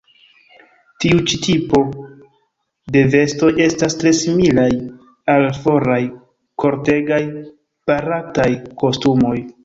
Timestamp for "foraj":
5.65-5.97